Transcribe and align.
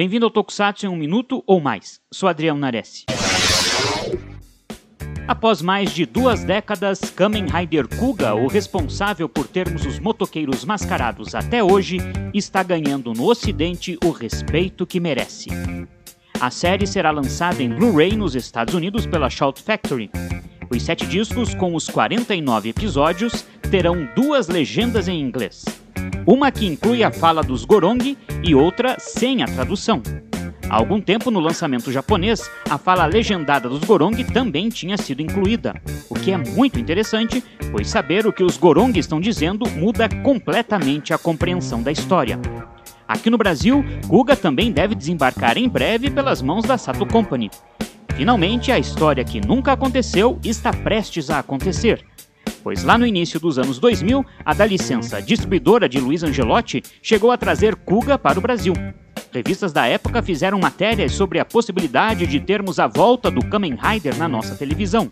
Bem-vindo 0.00 0.24
ao 0.24 0.30
Tokusatsu 0.30 0.86
em 0.86 0.88
um 0.88 0.96
minuto 0.96 1.44
ou 1.46 1.60
mais. 1.60 2.00
Sou 2.10 2.26
Adriano 2.26 2.58
Nares. 2.58 3.04
Após 5.28 5.60
mais 5.60 5.92
de 5.92 6.06
duas 6.06 6.42
décadas, 6.42 7.00
Kamen 7.14 7.44
Rider 7.44 7.86
Kuga, 7.86 8.34
o 8.34 8.46
responsável 8.46 9.28
por 9.28 9.46
termos 9.46 9.84
os 9.84 9.98
motoqueiros 9.98 10.64
mascarados 10.64 11.34
até 11.34 11.62
hoje, 11.62 11.98
está 12.32 12.62
ganhando 12.62 13.12
no 13.12 13.28
ocidente 13.28 13.98
o 14.02 14.10
respeito 14.10 14.86
que 14.86 14.98
merece. 14.98 15.50
A 16.40 16.50
série 16.50 16.86
será 16.86 17.10
lançada 17.10 17.62
em 17.62 17.68
Blu-ray 17.68 18.16
nos 18.16 18.34
Estados 18.34 18.72
Unidos 18.72 19.04
pela 19.04 19.28
Shout 19.28 19.60
Factory. 19.62 20.10
Os 20.70 20.82
sete 20.82 21.04
discos, 21.04 21.54
com 21.54 21.74
os 21.74 21.90
49 21.90 22.70
episódios, 22.70 23.44
terão 23.70 24.08
duas 24.16 24.48
legendas 24.48 25.08
em 25.08 25.20
inglês. 25.20 25.62
Uma 26.26 26.50
que 26.50 26.66
inclui 26.66 27.02
a 27.02 27.10
fala 27.10 27.42
dos 27.42 27.64
Gorong 27.64 28.16
e 28.42 28.54
outra 28.54 28.96
sem 28.98 29.42
a 29.42 29.46
tradução. 29.46 30.02
Há 30.68 30.76
algum 30.76 31.00
tempo, 31.00 31.32
no 31.32 31.40
lançamento 31.40 31.90
japonês, 31.90 32.48
a 32.70 32.78
fala 32.78 33.04
legendada 33.04 33.68
dos 33.68 33.80
Gorong 33.80 34.22
também 34.32 34.68
tinha 34.68 34.96
sido 34.96 35.20
incluída, 35.20 35.74
o 36.08 36.14
que 36.14 36.30
é 36.30 36.36
muito 36.36 36.78
interessante, 36.78 37.42
pois 37.72 37.88
saber 37.88 38.24
o 38.24 38.32
que 38.32 38.44
os 38.44 38.56
Gorong 38.56 38.96
estão 38.96 39.20
dizendo 39.20 39.68
muda 39.68 40.08
completamente 40.22 41.12
a 41.12 41.18
compreensão 41.18 41.82
da 41.82 41.90
história. 41.90 42.38
Aqui 43.08 43.28
no 43.28 43.36
Brasil, 43.36 43.84
Kuga 44.06 44.36
também 44.36 44.70
deve 44.70 44.94
desembarcar 44.94 45.58
em 45.58 45.68
breve 45.68 46.08
pelas 46.08 46.40
mãos 46.40 46.64
da 46.64 46.78
Sato 46.78 47.04
Company. 47.04 47.50
Finalmente, 48.14 48.70
a 48.70 48.78
história 48.78 49.24
que 49.24 49.40
nunca 49.40 49.72
aconteceu 49.72 50.38
está 50.44 50.72
prestes 50.72 51.30
a 51.30 51.40
acontecer, 51.40 52.04
pois 52.62 52.84
lá 52.84 52.96
no 52.96 53.06
início 53.06 53.40
dos 53.40 53.58
anos 53.58 53.78
2000, 53.78 54.24
a 54.44 54.54
da 54.54 54.66
licença 54.66 55.20
distribuidora 55.20 55.88
de 55.88 56.00
Luiz 56.00 56.22
Angelotti 56.22 56.82
chegou 57.02 57.30
a 57.30 57.36
trazer 57.36 57.74
Kuga 57.76 58.18
para 58.18 58.38
o 58.38 58.42
Brasil. 58.42 58.74
Revistas 59.32 59.72
da 59.72 59.86
época 59.86 60.22
fizeram 60.22 60.58
matérias 60.58 61.12
sobre 61.12 61.38
a 61.38 61.44
possibilidade 61.44 62.26
de 62.26 62.40
termos 62.40 62.78
a 62.78 62.86
volta 62.86 63.30
do 63.30 63.44
Kamen 63.44 63.76
Rider 63.80 64.16
na 64.16 64.28
nossa 64.28 64.54
televisão. 64.54 65.10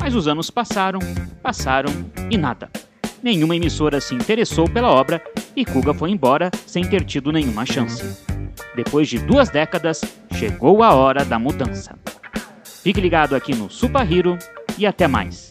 Mas 0.00 0.14
os 0.14 0.28
anos 0.28 0.50
passaram, 0.50 1.00
passaram 1.42 1.90
e 2.30 2.36
nada. 2.36 2.70
Nenhuma 3.22 3.56
emissora 3.56 4.00
se 4.00 4.14
interessou 4.14 4.68
pela 4.68 4.90
obra 4.90 5.22
e 5.54 5.64
Kuga 5.64 5.94
foi 5.94 6.10
embora 6.10 6.50
sem 6.66 6.84
ter 6.84 7.04
tido 7.04 7.32
nenhuma 7.32 7.64
chance. 7.64 8.04
Depois 8.74 9.08
de 9.08 9.18
duas 9.18 9.48
décadas, 9.48 10.02
chegou 10.32 10.82
a 10.82 10.94
hora 10.94 11.24
da 11.24 11.38
mudança. 11.38 11.98
Fique 12.82 13.00
ligado 13.00 13.34
aqui 13.34 13.54
no 13.54 13.70
Super 13.70 14.10
Hero 14.10 14.38
e 14.78 14.86
até 14.86 15.08
mais. 15.08 15.45